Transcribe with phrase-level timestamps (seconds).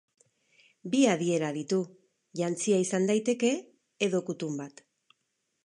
[0.93, 1.77] Bi adiera ditu:
[2.41, 3.53] jantzia izan daiteke,
[4.09, 4.83] edo kutun bat.